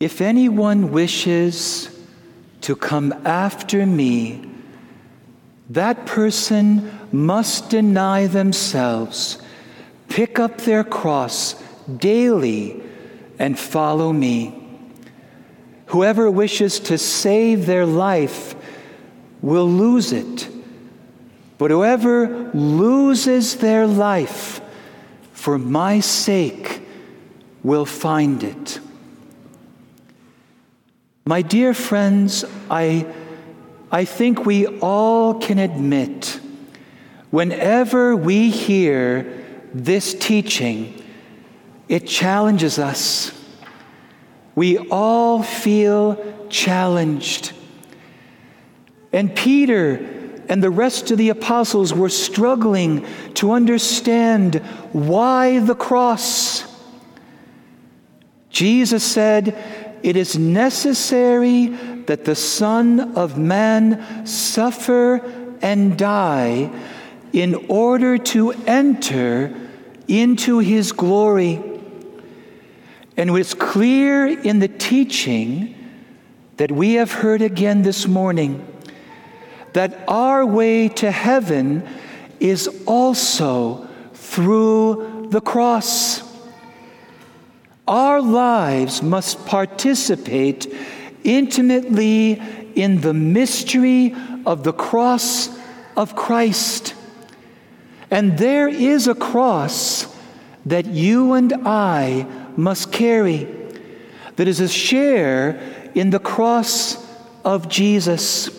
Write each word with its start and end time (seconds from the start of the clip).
If 0.00 0.20
anyone 0.20 0.92
wishes 0.92 1.90
to 2.60 2.76
come 2.76 3.12
after 3.24 3.84
me, 3.84 4.48
that 5.70 6.06
person 6.06 6.88
must 7.10 7.70
deny 7.70 8.28
themselves, 8.28 9.42
pick 10.08 10.38
up 10.38 10.58
their 10.58 10.84
cross 10.84 11.60
daily, 11.96 12.80
and 13.40 13.58
follow 13.58 14.12
me. 14.12 14.54
Whoever 15.86 16.30
wishes 16.30 16.78
to 16.80 16.96
save 16.96 17.66
their 17.66 17.84
life 17.84 18.54
will 19.42 19.68
lose 19.68 20.12
it. 20.12 20.48
But 21.58 21.72
whoever 21.72 22.52
loses 22.54 23.56
their 23.56 23.84
life 23.84 24.60
for 25.32 25.58
my 25.58 25.98
sake 25.98 26.82
will 27.64 27.84
find 27.84 28.44
it. 28.44 28.78
My 31.28 31.42
dear 31.42 31.74
friends, 31.74 32.42
I, 32.70 33.04
I 33.92 34.06
think 34.06 34.46
we 34.46 34.66
all 34.66 35.34
can 35.34 35.58
admit 35.58 36.40
whenever 37.30 38.16
we 38.16 38.48
hear 38.48 39.44
this 39.74 40.14
teaching, 40.14 41.04
it 41.86 42.06
challenges 42.06 42.78
us. 42.78 43.30
We 44.54 44.78
all 44.78 45.42
feel 45.42 46.16
challenged. 46.48 47.52
And 49.12 49.36
Peter 49.36 49.96
and 50.48 50.62
the 50.62 50.70
rest 50.70 51.10
of 51.10 51.18
the 51.18 51.28
apostles 51.28 51.92
were 51.92 52.08
struggling 52.08 53.06
to 53.34 53.52
understand 53.52 54.62
why 54.92 55.58
the 55.58 55.74
cross. 55.74 56.64
Jesus 58.48 59.04
said, 59.04 59.54
It 60.02 60.16
is 60.16 60.38
necessary 60.38 61.66
that 62.06 62.24
the 62.24 62.34
Son 62.34 63.16
of 63.16 63.36
Man 63.36 64.26
suffer 64.26 65.16
and 65.60 65.98
die 65.98 66.70
in 67.32 67.54
order 67.68 68.18
to 68.18 68.52
enter 68.66 69.54
into 70.06 70.58
his 70.58 70.92
glory. 70.92 71.62
And 73.16 73.30
it's 73.36 73.54
clear 73.54 74.26
in 74.26 74.60
the 74.60 74.68
teaching 74.68 75.74
that 76.56 76.72
we 76.72 76.94
have 76.94 77.12
heard 77.12 77.42
again 77.42 77.82
this 77.82 78.06
morning 78.06 78.64
that 79.72 79.98
our 80.08 80.44
way 80.46 80.88
to 80.88 81.10
heaven 81.10 81.86
is 82.40 82.68
also 82.86 83.88
through 84.14 85.28
the 85.30 85.40
cross. 85.40 86.22
Our 87.88 88.20
lives 88.20 89.02
must 89.02 89.46
participate 89.46 90.70
intimately 91.24 92.40
in 92.74 93.00
the 93.00 93.14
mystery 93.14 94.14
of 94.44 94.62
the 94.62 94.74
cross 94.74 95.48
of 95.96 96.14
Christ. 96.14 96.94
And 98.10 98.36
there 98.36 98.68
is 98.68 99.08
a 99.08 99.14
cross 99.14 100.06
that 100.66 100.84
you 100.84 101.32
and 101.32 101.52
I 101.66 102.26
must 102.58 102.92
carry 102.92 103.48
that 104.36 104.46
is 104.46 104.60
a 104.60 104.68
share 104.68 105.58
in 105.94 106.10
the 106.10 106.20
cross 106.20 107.02
of 107.42 107.70
Jesus. 107.70 108.50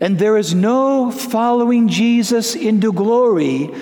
And 0.00 0.18
there 0.18 0.36
is 0.36 0.52
no 0.52 1.12
following 1.12 1.88
Jesus 1.88 2.56
into 2.56 2.92
glory 2.92 3.72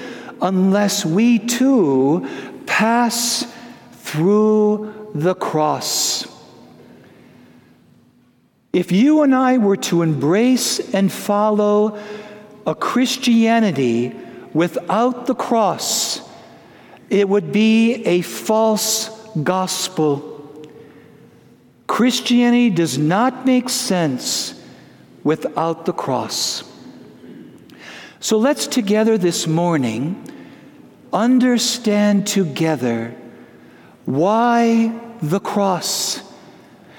unless 0.42 1.06
we 1.06 1.38
too 1.38 2.28
pass 2.66 3.46
through 4.12 5.10
the 5.14 5.34
cross. 5.34 6.26
If 8.74 8.92
you 8.92 9.22
and 9.22 9.34
I 9.34 9.56
were 9.56 9.78
to 9.88 10.02
embrace 10.02 10.92
and 10.92 11.10
follow 11.10 11.98
a 12.66 12.74
Christianity 12.74 14.14
without 14.52 15.24
the 15.24 15.34
cross, 15.34 16.20
it 17.08 17.26
would 17.26 17.52
be 17.52 18.04
a 18.04 18.20
false 18.20 19.08
gospel. 19.42 20.28
Christianity 21.86 22.68
does 22.68 22.98
not 22.98 23.46
make 23.46 23.70
sense 23.70 24.60
without 25.24 25.86
the 25.86 25.94
cross. 25.94 26.64
So 28.20 28.36
let's 28.36 28.66
together 28.66 29.16
this 29.16 29.46
morning 29.46 30.22
understand 31.14 32.26
together 32.26 33.16
why 34.04 34.98
the 35.20 35.40
cross 35.40 36.22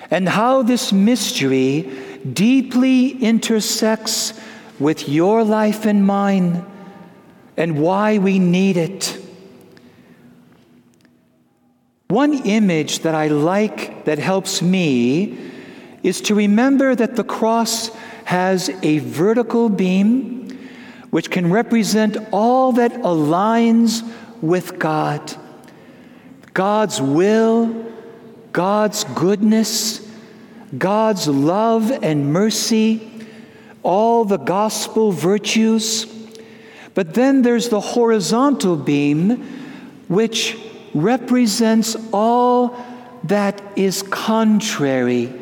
and 0.10 0.30
how 0.30 0.64
this 0.64 0.94
mystery 0.94 1.92
deeply 2.32 3.10
intersects 3.10 4.40
with 4.80 5.10
your 5.10 5.44
life 5.44 5.86
and 5.86 6.06
mine 6.06 6.66
and 7.58 7.80
why 7.80 8.18
we 8.18 8.40
need 8.40 8.78
it. 8.78 9.20
One 12.08 12.46
image 12.46 13.00
that 13.00 13.16
I 13.16 13.28
like 13.28 14.06
that 14.06 14.20
helps 14.20 14.62
me 14.62 15.38
is 16.04 16.22
to 16.22 16.36
remember 16.36 16.96
that 16.96 17.16
the 17.16 17.24
cross 17.24 17.90
has 18.26 18.70
a 18.84 19.00
vertical 19.00 19.70
beam 19.70 20.70
which 21.10 21.30
can 21.30 21.52
represent 21.52 22.18
all 22.32 22.72
that 22.74 22.94
aligns 23.02 24.04
with 24.42 24.80
God 24.80 25.36
God's 26.54 27.02
will, 27.02 27.92
God's 28.52 29.04
goodness, 29.16 30.08
God's 30.78 31.28
love 31.28 31.92
and 31.92 32.32
mercy, 32.32 33.10
all 33.82 34.26
the 34.26 34.38
gospel 34.38 35.12
virtues. 35.12 36.06
But 36.94 37.16
then 37.16 37.42
there's 37.42 37.70
the 37.70 37.82
horizontal 37.82 38.76
beam, 38.76 39.44
which 40.08 40.58
represents 40.94 41.96
all 42.12 42.78
that 43.24 43.62
is 43.76 44.04
contrary 44.04 45.34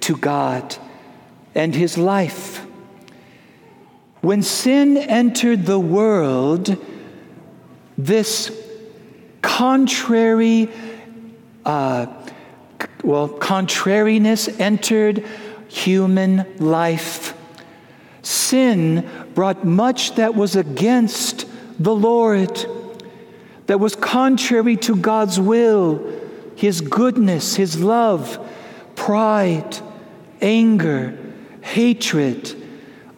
to 0.00 0.16
God 0.16 0.76
and 1.54 1.74
his 1.74 1.96
life. 1.96 2.66
When 4.20 4.42
sin 4.42 4.96
entered 4.96 5.66
the 5.66 5.80
world, 5.80 6.76
this 7.96 8.61
contrary, 9.42 10.70
uh, 11.64 12.06
well, 13.02 13.28
contrariness 13.28 14.48
entered 14.60 15.26
human 15.68 16.46
life. 16.58 17.34
Sin 18.22 19.08
brought 19.34 19.64
much 19.64 20.14
that 20.14 20.34
was 20.34 20.56
against 20.56 21.46
the 21.78 21.94
Lord, 21.94 22.64
that 23.66 23.80
was 23.80 23.96
contrary 23.96 24.76
to 24.78 24.96
God's 24.96 25.40
will, 25.40 26.20
His 26.54 26.80
goodness, 26.80 27.56
His 27.56 27.80
love, 27.80 28.38
pride, 28.94 29.78
anger, 30.40 31.18
hatred, 31.62 32.54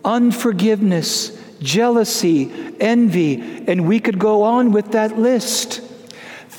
unforgiveness, 0.05 1.39
jealousy, 1.61 2.53
envy, 2.81 3.65
and 3.67 3.89
we 3.89 4.01
could 4.01 4.19
go 4.19 4.43
on 4.43 4.71
with 4.73 4.93
that 4.93 5.19
list. 5.19 5.81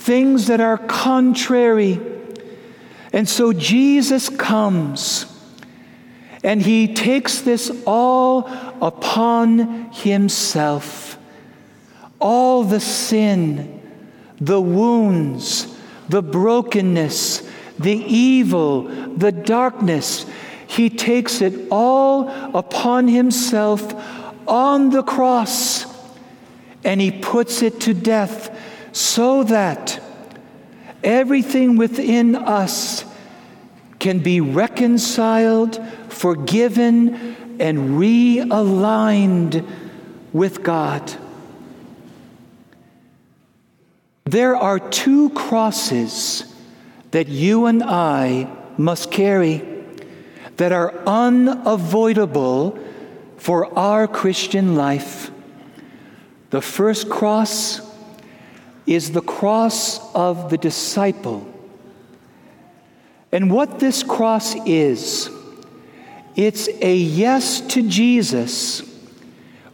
Things 0.05 0.45
that 0.45 0.61
are 0.61 0.77
contrary. 0.77 1.99
And 3.11 3.27
so 3.27 3.53
Jesus 3.53 4.29
comes 4.29 5.25
and 6.43 6.61
he 6.61 6.93
takes 6.93 7.41
this 7.41 7.71
all 7.87 8.47
upon 8.83 9.89
himself. 9.91 11.17
All 12.19 12.63
the 12.63 12.79
sin, 12.79 13.81
the 14.39 14.61
wounds, 14.61 15.75
the 16.07 16.21
brokenness, 16.21 17.41
the 17.79 17.97
evil, 17.97 18.83
the 19.17 19.31
darkness, 19.31 20.27
he 20.67 20.91
takes 20.91 21.41
it 21.41 21.67
all 21.71 22.29
upon 22.55 23.07
himself 23.07 23.91
on 24.47 24.91
the 24.91 25.01
cross 25.01 25.87
and 26.83 27.01
he 27.01 27.09
puts 27.09 27.63
it 27.63 27.81
to 27.81 27.95
death 27.95 28.54
so 28.95 29.43
that 29.43 30.01
everything 31.03 31.75
within 31.75 32.33
us 32.33 33.03
can 33.99 34.19
be 34.19 34.39
reconciled, 34.39 35.85
forgiven, 36.07 37.35
and 37.59 37.99
realigned 37.99 39.67
with 40.31 40.63
God. 40.63 41.13
There 44.23 44.55
are 44.55 44.79
two 44.79 45.29
crosses 45.31 46.55
that 47.11 47.27
you 47.27 47.65
and 47.65 47.83
I 47.83 48.49
must 48.77 49.11
carry 49.11 49.61
that 50.55 50.71
are 50.71 50.97
unavoidable 51.05 52.79
for 53.35 53.77
our 53.77 54.07
Christian 54.07 54.77
life. 54.77 55.31
The 56.51 56.61
first 56.61 57.09
cross 57.09 57.84
is 58.87 59.11
the 59.11 59.21
cross 59.21 60.13
of 60.13 60.49
the 60.49 60.57
disciple. 60.57 61.51
And 63.31 63.51
what 63.51 63.79
this 63.79 64.03
cross 64.03 64.55
is, 64.65 65.29
it's 66.35 66.69
a 66.81 66.95
yes 66.95 67.61
to 67.61 67.87
Jesus, 67.87 68.83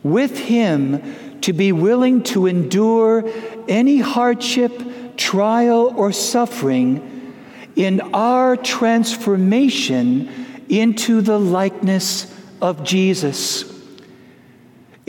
with 0.04 0.38
Him 0.38 1.40
to 1.42 1.54
be 1.54 1.72
willing 1.72 2.24
to 2.24 2.48
endure 2.48 3.24
any 3.68 4.00
hardship, 4.00 5.18
trial, 5.18 5.94
or 5.96 6.12
suffering 6.12 7.36
in 7.76 8.02
our 8.14 8.58
transformation 8.58 10.30
into 10.70 11.22
the 11.22 11.40
likeness 11.40 12.34
of 12.62 12.84
Jesus. 12.84 13.71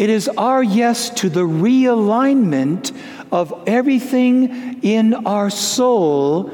It 0.03 0.11
is 0.11 0.27
our 0.31 0.65
yes 0.65 1.11
to 1.11 1.29
the 1.29 1.47
realignment 1.47 2.91
of 3.31 3.55
everything 3.69 4.83
in 4.83 5.15
our 5.15 5.49
soul 5.49 6.51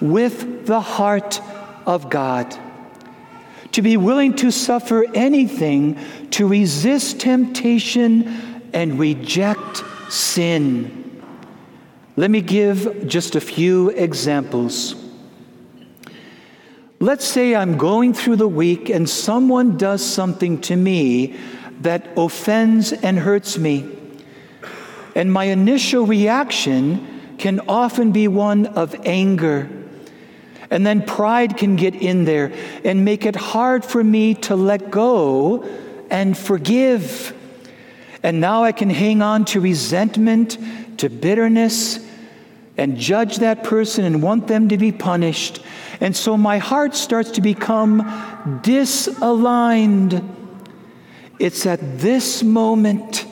with 0.00 0.66
the 0.66 0.80
heart 0.80 1.40
of 1.86 2.10
God. 2.10 2.58
To 3.70 3.82
be 3.82 3.96
willing 3.96 4.34
to 4.38 4.50
suffer 4.50 5.04
anything 5.14 5.96
to 6.30 6.48
resist 6.48 7.20
temptation 7.20 8.62
and 8.72 8.98
reject 8.98 9.84
sin. 10.08 11.22
Let 12.16 12.32
me 12.32 12.40
give 12.40 13.06
just 13.06 13.36
a 13.36 13.40
few 13.40 13.90
examples. 13.90 14.96
Let's 16.98 17.24
say 17.24 17.54
I'm 17.54 17.78
going 17.78 18.12
through 18.12 18.36
the 18.36 18.48
week 18.48 18.90
and 18.90 19.08
someone 19.08 19.76
does 19.76 20.04
something 20.04 20.60
to 20.62 20.74
me 20.74 21.36
that 21.80 22.08
offends 22.16 22.92
and 22.92 23.18
hurts 23.18 23.58
me. 23.58 23.88
And 25.14 25.32
my 25.32 25.44
initial 25.44 26.06
reaction 26.06 27.34
can 27.38 27.60
often 27.68 28.12
be 28.12 28.28
one 28.28 28.66
of 28.66 28.94
anger. 29.04 29.68
And 30.70 30.86
then 30.86 31.02
pride 31.02 31.56
can 31.56 31.76
get 31.76 31.94
in 31.94 32.24
there 32.24 32.52
and 32.84 33.04
make 33.04 33.24
it 33.24 33.36
hard 33.36 33.84
for 33.84 34.04
me 34.04 34.34
to 34.34 34.56
let 34.56 34.90
go 34.90 35.62
and 36.10 36.36
forgive. 36.36 37.34
And 38.22 38.40
now 38.40 38.64
I 38.64 38.72
can 38.72 38.90
hang 38.90 39.22
on 39.22 39.44
to 39.46 39.60
resentment, 39.60 40.58
to 40.98 41.08
bitterness, 41.08 42.04
and 42.76 42.96
judge 42.96 43.38
that 43.38 43.64
person 43.64 44.04
and 44.04 44.22
want 44.22 44.46
them 44.46 44.68
to 44.68 44.78
be 44.78 44.92
punished. 44.92 45.60
And 46.00 46.14
so 46.14 46.36
my 46.36 46.58
heart 46.58 46.94
starts 46.94 47.32
to 47.32 47.40
become 47.40 48.02
disaligned. 48.62 50.36
It's 51.38 51.66
at 51.66 52.00
this 52.00 52.42
moment 52.42 53.26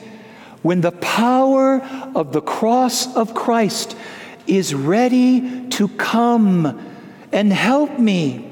when 0.61 0.81
the 0.81 0.91
power 0.91 1.81
of 2.15 2.33
the 2.33 2.41
cross 2.41 3.15
of 3.15 3.33
Christ 3.33 3.95
is 4.47 4.73
ready 4.73 5.67
to 5.69 5.87
come 5.89 6.93
and 7.31 7.51
help 7.51 7.99
me. 7.99 8.43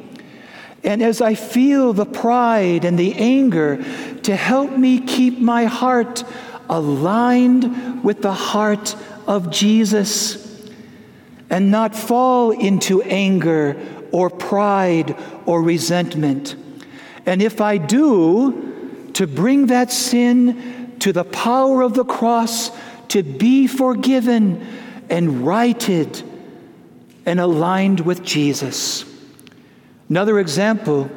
And 0.83 1.01
as 1.01 1.21
I 1.21 1.35
feel 1.35 1.93
the 1.93 2.05
pride 2.05 2.85
and 2.85 2.99
the 2.99 3.13
anger, 3.15 3.83
to 4.23 4.35
help 4.35 4.71
me 4.71 4.99
keep 4.99 5.39
my 5.39 5.65
heart 5.65 6.23
aligned 6.69 8.03
with 8.03 8.21
the 8.21 8.33
heart 8.33 8.95
of 9.25 9.51
Jesus 9.51 10.69
and 11.49 11.71
not 11.71 11.95
fall 11.95 12.51
into 12.51 13.01
anger 13.03 13.77
or 14.11 14.29
pride 14.29 15.15
or 15.45 15.61
resentment. 15.61 16.55
And 17.25 17.41
if 17.41 17.61
I 17.61 17.77
do, 17.77 18.64
to 19.15 19.27
bring 19.27 19.67
that 19.67 19.91
sin 19.91 20.95
to 20.99 21.11
the 21.11 21.23
power 21.23 21.81
of 21.81 21.93
the 21.93 22.05
cross 22.05 22.71
to 23.09 23.23
be 23.23 23.67
forgiven 23.67 24.65
and 25.09 25.45
righted 25.45 26.21
and 27.25 27.39
aligned 27.39 28.01
with 28.01 28.23
Jesus. 28.23 29.05
Another 30.09 30.39
example 30.39 31.09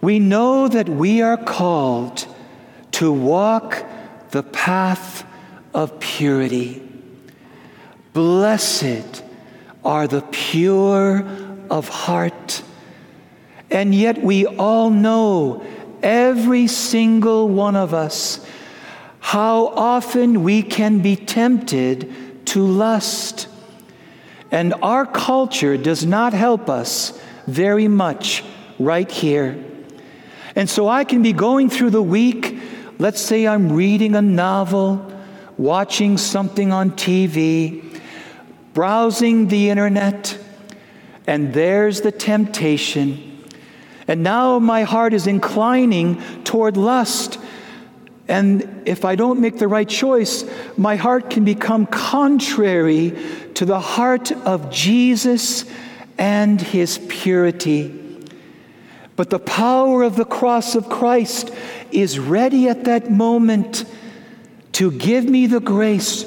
we 0.00 0.18
know 0.18 0.66
that 0.66 0.88
we 0.88 1.22
are 1.22 1.36
called 1.36 2.26
to 2.92 3.12
walk 3.12 3.84
the 4.30 4.42
path 4.42 5.24
of 5.72 6.00
purity. 6.00 6.82
Blessed 8.12 9.22
are 9.84 10.08
the 10.08 10.22
pure 10.22 11.24
of 11.70 11.88
heart. 11.88 12.62
And 13.70 13.94
yet 13.94 14.22
we 14.22 14.44
all 14.46 14.90
know, 14.90 15.64
every 16.02 16.66
single 16.66 17.48
one 17.48 17.76
of 17.76 17.94
us, 17.94 18.44
how 19.20 19.68
often 19.68 20.42
we 20.42 20.62
can 20.62 21.00
be 21.00 21.16
tempted 21.16 22.46
to 22.46 22.64
lust. 22.64 23.48
And 24.50 24.74
our 24.82 25.06
culture 25.06 25.76
does 25.76 26.04
not 26.04 26.32
help 26.32 26.68
us 26.68 27.18
very 27.46 27.88
much 27.88 28.44
right 28.78 29.10
here. 29.10 29.62
And 30.54 30.68
so 30.68 30.88
I 30.88 31.04
can 31.04 31.22
be 31.22 31.32
going 31.32 31.70
through 31.70 31.90
the 31.90 32.02
week, 32.02 32.58
let's 32.98 33.20
say 33.20 33.46
I'm 33.46 33.72
reading 33.72 34.14
a 34.14 34.22
novel, 34.22 35.10
watching 35.56 36.18
something 36.18 36.72
on 36.72 36.90
TV, 36.90 37.82
browsing 38.74 39.48
the 39.48 39.70
internet, 39.70 40.38
and 41.26 41.54
there's 41.54 42.00
the 42.02 42.12
temptation. 42.12 43.31
And 44.08 44.22
now 44.22 44.58
my 44.58 44.82
heart 44.82 45.14
is 45.14 45.26
inclining 45.26 46.20
toward 46.44 46.76
lust. 46.76 47.38
And 48.28 48.82
if 48.86 49.04
I 49.04 49.14
don't 49.14 49.40
make 49.40 49.58
the 49.58 49.68
right 49.68 49.88
choice, 49.88 50.44
my 50.76 50.96
heart 50.96 51.30
can 51.30 51.44
become 51.44 51.86
contrary 51.86 53.16
to 53.54 53.64
the 53.64 53.80
heart 53.80 54.32
of 54.32 54.70
Jesus 54.70 55.64
and 56.18 56.60
his 56.60 56.98
purity. 57.08 57.98
But 59.16 59.30
the 59.30 59.38
power 59.38 60.02
of 60.02 60.16
the 60.16 60.24
cross 60.24 60.74
of 60.74 60.88
Christ 60.88 61.52
is 61.90 62.18
ready 62.18 62.68
at 62.68 62.84
that 62.84 63.10
moment 63.10 63.84
to 64.72 64.90
give 64.90 65.24
me 65.24 65.46
the 65.46 65.60
grace 65.60 66.24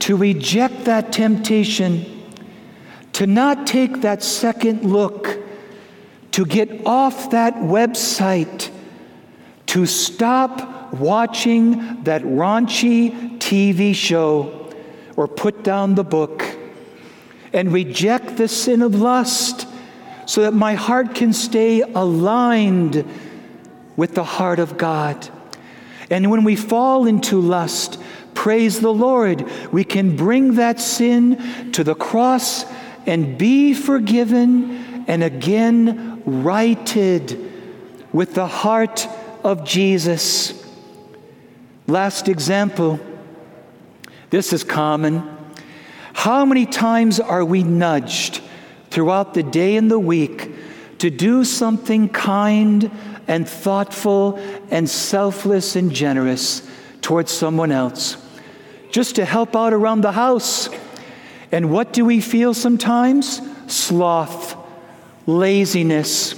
to 0.00 0.16
reject 0.16 0.84
that 0.84 1.12
temptation, 1.12 2.04
to 3.12 3.26
not 3.26 3.66
take 3.66 4.00
that 4.02 4.22
second 4.22 4.84
look, 4.84 5.37
to 6.38 6.46
get 6.46 6.86
off 6.86 7.32
that 7.32 7.52
website, 7.56 8.70
to 9.66 9.84
stop 9.86 10.94
watching 10.94 12.04
that 12.04 12.22
raunchy 12.22 13.36
TV 13.38 13.92
show 13.92 14.72
or 15.16 15.26
put 15.26 15.64
down 15.64 15.96
the 15.96 16.04
book 16.04 16.44
and 17.52 17.72
reject 17.72 18.36
the 18.36 18.46
sin 18.46 18.82
of 18.82 18.94
lust 18.94 19.66
so 20.26 20.42
that 20.42 20.54
my 20.54 20.74
heart 20.74 21.12
can 21.12 21.32
stay 21.32 21.80
aligned 21.80 23.04
with 23.96 24.14
the 24.14 24.22
heart 24.22 24.60
of 24.60 24.78
God. 24.78 25.28
And 26.08 26.30
when 26.30 26.44
we 26.44 26.54
fall 26.54 27.08
into 27.08 27.40
lust, 27.40 28.00
praise 28.34 28.78
the 28.78 28.94
Lord, 28.94 29.44
we 29.72 29.82
can 29.82 30.14
bring 30.14 30.54
that 30.54 30.78
sin 30.78 31.72
to 31.72 31.82
the 31.82 31.96
cross 31.96 32.64
and 33.06 33.36
be 33.36 33.74
forgiven 33.74 34.86
and 35.08 35.24
again 35.24 36.17
righted 36.28 37.50
with 38.12 38.34
the 38.34 38.46
heart 38.46 39.06
of 39.42 39.64
Jesus. 39.64 40.64
Last 41.86 42.28
example. 42.28 43.00
This 44.30 44.52
is 44.52 44.62
common. 44.62 45.36
How 46.12 46.44
many 46.44 46.66
times 46.66 47.18
are 47.20 47.44
we 47.44 47.62
nudged 47.62 48.42
throughout 48.90 49.34
the 49.34 49.42
day 49.42 49.76
and 49.76 49.90
the 49.90 49.98
week 49.98 50.50
to 50.98 51.10
do 51.10 51.44
something 51.44 52.08
kind 52.08 52.90
and 53.26 53.48
thoughtful 53.48 54.36
and 54.70 54.88
selfless 54.88 55.76
and 55.76 55.92
generous 55.92 56.68
towards 57.00 57.30
someone 57.30 57.72
else? 57.72 58.16
Just 58.90 59.16
to 59.16 59.24
help 59.24 59.54
out 59.56 59.72
around 59.72 60.00
the 60.00 60.12
house. 60.12 60.68
And 61.52 61.70
what 61.70 61.92
do 61.92 62.04
we 62.04 62.20
feel 62.20 62.52
sometimes? 62.52 63.40
Sloth, 63.66 64.47
laziness. 65.28 66.34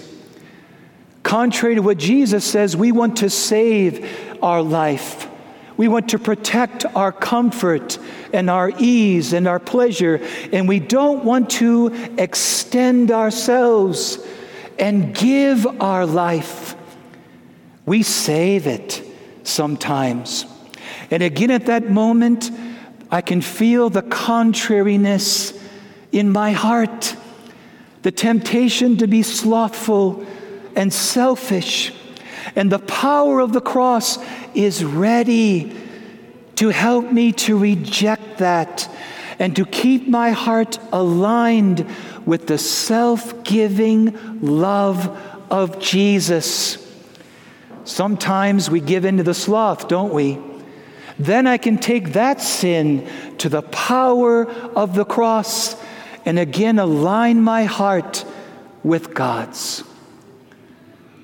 Contrary 1.22 1.76
to 1.76 1.80
what 1.80 1.96
Jesus 1.96 2.44
says, 2.44 2.76
we 2.76 2.90
want 2.92 3.18
to 3.18 3.30
save 3.30 4.36
our 4.42 4.62
life. 4.62 5.28
We 5.76 5.86
want 5.88 6.10
to 6.10 6.18
protect 6.18 6.84
our 6.84 7.12
comfort 7.12 7.98
and 8.32 8.50
our 8.50 8.70
ease 8.78 9.32
and 9.32 9.46
our 9.46 9.60
pleasure, 9.60 10.20
and 10.52 10.68
we 10.68 10.80
don't 10.80 11.24
want 11.24 11.50
to 11.50 11.86
extend 12.18 13.10
ourselves 13.10 14.18
and 14.78 15.14
give 15.14 15.66
our 15.80 16.04
life. 16.04 16.74
We 17.86 18.02
save 18.02 18.66
it 18.66 19.02
sometimes. 19.42 20.44
And 21.10 21.22
again, 21.22 21.50
at 21.50 21.66
that 21.66 21.88
moment, 21.88 22.50
I 23.10 23.20
can 23.20 23.40
feel 23.40 23.88
the 23.88 24.02
contrariness 24.02 25.58
in 26.12 26.30
my 26.30 26.52
heart, 26.52 27.16
the 28.02 28.10
temptation 28.10 28.96
to 28.98 29.06
be 29.06 29.22
slothful 29.22 30.24
and 30.74 30.92
selfish. 30.92 31.92
And 32.56 32.70
the 32.70 32.78
power 32.78 33.40
of 33.40 33.52
the 33.52 33.60
cross 33.60 34.18
is 34.54 34.84
ready 34.84 35.76
to 36.56 36.68
help 36.68 37.10
me 37.10 37.32
to 37.32 37.58
reject 37.58 38.38
that 38.38 38.88
and 39.38 39.56
to 39.56 39.64
keep 39.64 40.06
my 40.08 40.30
heart 40.30 40.78
aligned 40.92 41.86
with 42.26 42.46
the 42.46 42.58
self 42.58 43.42
giving 43.44 44.40
love 44.42 45.08
of 45.50 45.78
Jesus. 45.80 46.86
Sometimes 47.84 48.70
we 48.70 48.80
give 48.80 49.04
in 49.04 49.16
to 49.16 49.22
the 49.22 49.34
sloth, 49.34 49.88
don't 49.88 50.12
we? 50.12 50.38
Then 51.18 51.46
I 51.46 51.58
can 51.58 51.78
take 51.78 52.12
that 52.12 52.40
sin 52.40 53.08
to 53.38 53.48
the 53.48 53.62
power 53.62 54.46
of 54.50 54.94
the 54.94 55.04
cross 55.04 55.74
and 56.24 56.38
again 56.38 56.78
align 56.78 57.40
my 57.40 57.64
heart 57.64 58.24
with 58.82 59.14
God's. 59.14 59.84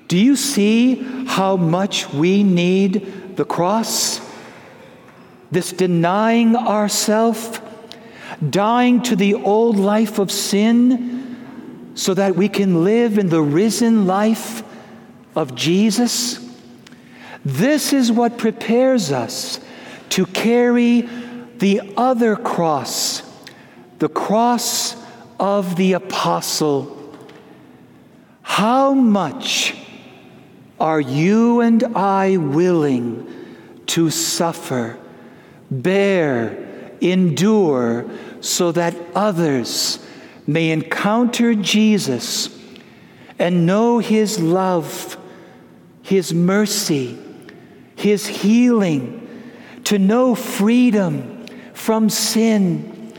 Do 0.07 0.17
you 0.17 0.35
see 0.35 1.25
how 1.25 1.57
much 1.57 2.09
we 2.13 2.43
need 2.43 3.35
the 3.35 3.45
cross? 3.45 4.21
This 5.51 5.71
denying 5.71 6.55
ourself, 6.55 7.61
dying 8.49 9.01
to 9.03 9.15
the 9.15 9.35
old 9.35 9.77
life 9.77 10.19
of 10.19 10.31
sin 10.31 11.91
so 11.95 12.13
that 12.13 12.35
we 12.35 12.47
can 12.47 12.83
live 12.83 13.17
in 13.17 13.29
the 13.29 13.41
risen 13.41 14.05
life 14.05 14.63
of 15.35 15.55
Jesus. 15.55 16.39
This 17.43 17.91
is 17.91 18.11
what 18.11 18.37
prepares 18.37 19.11
us 19.11 19.59
to 20.09 20.25
carry 20.25 21.01
the 21.57 21.81
other 21.97 22.35
cross, 22.35 23.23
the 23.99 24.09
cross 24.09 24.86
of 25.39 25.75
the 25.75 25.93
apostle. 25.93 27.15
How 28.41 28.93
much 28.93 29.75
are 30.79 31.01
you 31.01 31.61
and 31.61 31.83
I 31.95 32.37
willing 32.37 33.33
to 33.87 34.09
suffer, 34.09 34.97
bear, 35.69 36.91
endure, 37.01 38.09
so 38.41 38.71
that 38.71 38.95
others 39.15 39.99
may 40.45 40.71
encounter 40.71 41.55
Jesus 41.55 42.49
and 43.39 43.65
know 43.65 43.99
His 43.99 44.39
love, 44.39 45.17
His 46.01 46.33
mercy, 46.33 47.17
His 47.95 48.27
healing, 48.27 49.23
to 49.85 49.99
know 49.99 50.35
freedom 50.35 51.45
from 51.73 52.09
sin, 52.09 53.13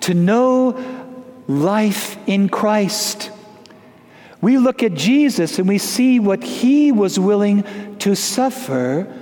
to 0.00 0.14
know 0.14 1.05
life 1.48 2.16
in 2.26 2.48
Christ? 2.48 3.30
We 4.40 4.58
look 4.58 4.82
at 4.82 4.94
Jesus 4.94 5.58
and 5.58 5.68
we 5.68 5.78
see 5.78 6.20
what 6.20 6.44
he 6.44 6.92
was 6.92 7.18
willing 7.18 7.96
to 7.98 8.14
suffer 8.14 9.12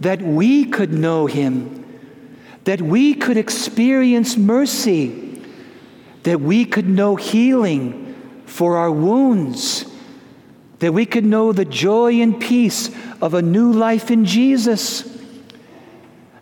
that 0.00 0.22
we 0.22 0.64
could 0.64 0.92
know 0.92 1.26
him, 1.26 1.84
that 2.64 2.80
we 2.80 3.14
could 3.14 3.36
experience 3.36 4.36
mercy, 4.36 5.42
that 6.22 6.40
we 6.40 6.64
could 6.64 6.88
know 6.88 7.16
healing 7.16 8.14
for 8.46 8.76
our 8.76 8.90
wounds, 8.90 9.84
that 10.78 10.92
we 10.92 11.04
could 11.04 11.24
know 11.24 11.52
the 11.52 11.64
joy 11.64 12.20
and 12.20 12.40
peace 12.40 12.90
of 13.20 13.34
a 13.34 13.42
new 13.42 13.72
life 13.72 14.10
in 14.10 14.24
Jesus. 14.24 15.18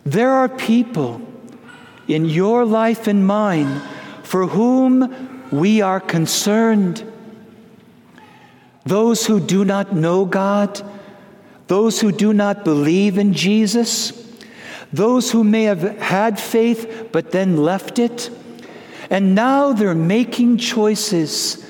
There 0.05 0.31
are 0.31 0.49
people 0.49 1.21
in 2.07 2.27
your 2.27 2.65
life 2.65 3.07
and 3.07 3.27
mine 3.27 3.83
for 4.27 4.49
whom 4.49 5.49
we 5.53 5.81
are 5.81 6.01
concerned 6.01 7.13
those 8.85 9.25
who 9.25 9.39
do 9.39 9.65
not 9.65 9.95
know 9.95 10.25
God, 10.25 10.83
those 11.69 12.01
who 12.01 12.11
do 12.11 12.33
not 12.33 12.65
believe 12.65 13.19
in 13.19 13.33
Jesus, 13.33 14.13
those 14.93 15.31
who 15.31 15.45
may 15.45 15.65
have 15.65 15.83
had 15.99 16.41
faith 16.41 17.09
but 17.13 17.31
then 17.31 17.57
left 17.57 18.01
it, 18.01 18.31
and 19.11 19.37
now 19.37 19.73
they're 19.73 19.95
making 19.95 20.59
choices 20.59 21.65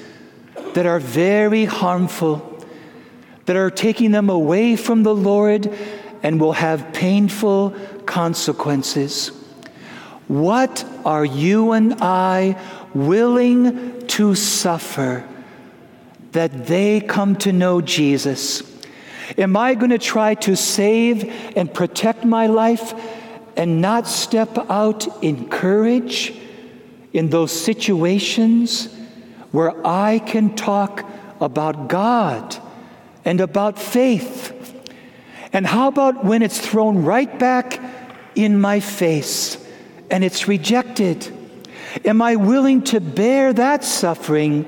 that 0.72 0.86
are 0.86 1.00
very 1.00 1.66
harmful, 1.66 2.64
that 3.44 3.56
are 3.56 3.70
taking 3.70 4.12
them 4.12 4.30
away 4.30 4.76
from 4.76 5.02
the 5.02 5.14
Lord 5.14 5.70
and 6.22 6.40
will 6.40 6.54
have 6.54 6.94
painful 6.94 7.74
consequences. 8.06 9.35
What 10.28 10.84
are 11.04 11.24
you 11.24 11.72
and 11.72 11.94
I 12.00 12.60
willing 12.94 14.06
to 14.08 14.34
suffer? 14.34 15.24
that 16.36 16.66
they 16.66 17.00
come 17.00 17.34
to 17.34 17.50
know 17.50 17.80
Jesus? 17.80 18.62
Am 19.38 19.56
I 19.56 19.74
going 19.74 19.90
to 19.90 19.98
try 19.98 20.34
to 20.34 20.54
save 20.54 21.24
and 21.56 21.72
protect 21.72 22.26
my 22.26 22.46
life 22.46 22.92
and 23.56 23.80
not 23.80 24.06
step 24.06 24.58
out 24.70 25.06
in 25.24 25.48
courage 25.48 26.38
in 27.14 27.30
those 27.30 27.52
situations 27.52 28.94
where 29.50 29.74
I 29.86 30.18
can 30.18 30.54
talk 30.54 31.08
about 31.40 31.88
God 31.88 32.54
and 33.24 33.40
about 33.40 33.78
faith? 33.78 34.52
And 35.54 35.66
how 35.66 35.88
about 35.88 36.22
when 36.22 36.42
it's 36.42 36.60
thrown 36.60 37.02
right 37.02 37.38
back 37.38 37.80
in 38.34 38.60
my 38.60 38.80
face 38.80 39.56
and 40.10 40.24
it's 40.24 40.48
rejected? 40.48 41.32
Am 42.04 42.20
I 42.22 42.36
willing 42.36 42.82
to 42.84 43.00
bear 43.00 43.52
that 43.52 43.84
suffering? 43.84 44.66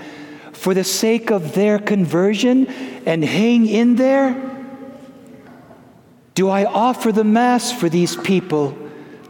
for 0.59 0.75
the 0.75 0.83
sake 0.83 1.31
of 1.31 1.55
their 1.55 1.79
conversion 1.79 2.67
and 3.07 3.25
hang 3.25 3.67
in 3.67 3.95
there? 3.95 4.37
Do 6.35 6.49
I 6.49 6.65
offer 6.65 7.13
the 7.13 7.23
Mass 7.23 7.71
for 7.71 7.89
these 7.89 8.17
people 8.17 8.77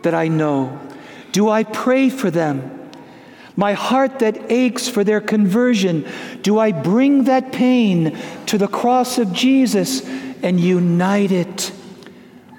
that 0.03 0.15
I 0.15 0.29
know? 0.29 0.81
Do 1.33 1.50
I 1.50 1.65
pray 1.65 2.09
for 2.09 2.31
them? 2.31 2.91
My 3.57 3.75
heart 3.75 4.21
that 4.21 4.50
aches 4.50 4.88
for 4.88 5.05
their 5.05 5.21
conversion, 5.21 6.07
do 6.41 6.59
I 6.59 6.73
bring 6.73 7.25
that 7.25 7.53
pain 7.53 8.17
to 8.47 8.57
the 8.57 8.69
cross 8.69 9.19
of 9.19 9.33
Jesus 9.33 10.07
and 10.43 10.59
unite 10.59 11.33
it, 11.33 11.73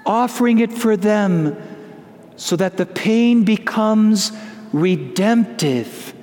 offering 0.06 0.60
it 0.60 0.72
for 0.72 0.96
them 0.96 1.56
so 2.40 2.56
that 2.56 2.78
the 2.78 2.86
pain 2.86 3.44
becomes 3.44 4.32
redemptive 4.72 6.14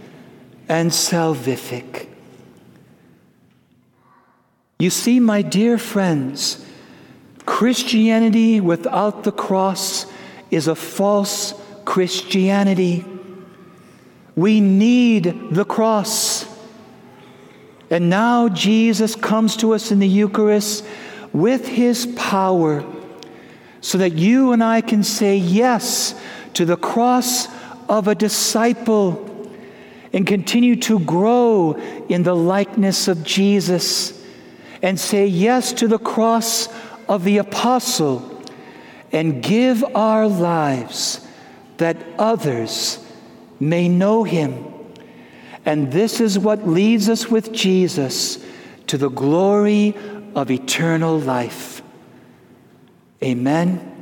and 0.68 0.90
salvific? 0.90 2.08
You 4.80 4.90
see, 4.90 5.20
my 5.20 5.44
dear 5.44 5.78
friends, 5.78 6.66
Christianity 7.46 8.60
without 8.60 9.26
the 9.26 9.32
cross 9.32 10.08
is 10.50 10.68
a 10.68 10.74
false 10.74 11.54
Christianity. 11.86 13.06
We 14.36 14.60
need 14.60 15.52
the 15.52 15.66
cross. 15.66 16.48
And 17.92 18.10
now 18.10 18.50
Jesus 18.50 19.16
comes 19.16 19.56
to 19.58 19.76
us 19.76 19.92
in 19.92 20.00
the 20.00 20.08
Eucharist 20.08 20.84
with 21.32 21.68
his 21.68 22.08
power 22.16 22.84
so 23.82 23.98
that 24.00 24.14
you 24.14 24.52
and 24.52 24.64
I 24.64 24.82
can 24.82 25.04
say 25.04 25.38
yes 25.38 26.20
to 26.54 26.66
the 26.66 26.78
cross 26.78 27.48
of 27.90 28.08
a 28.08 28.16
disciple 28.16 29.24
and 30.14 30.26
continue 30.26 30.76
to 30.78 31.00
grow 31.00 31.74
in 32.10 32.24
the 32.24 32.36
likeness 32.36 33.08
of 33.08 33.24
Jesus 33.24 34.14
and 34.82 35.00
say 35.00 35.28
yes 35.28 35.74
to 35.74 35.88
the 35.88 36.00
cross 36.00 36.70
of 37.08 37.24
the 37.24 37.38
apostle 37.38 38.44
and 39.12 39.42
give 39.42 39.84
our 39.96 40.28
lives 40.28 41.26
that 41.78 41.98
others 42.18 43.06
may 43.60 43.88
know 43.88 44.24
him. 44.24 44.66
And 45.66 45.92
this 45.92 46.22
is 46.22 46.40
what 46.40 46.68
leads 46.68 47.10
us 47.10 47.28
with 47.28 47.52
Jesus 47.52 48.44
to 48.88 48.98
the 48.98 49.10
glory 49.10 49.96
of 50.36 50.50
eternal 50.50 51.20
life. 51.20 51.82
Amen. 53.24 53.97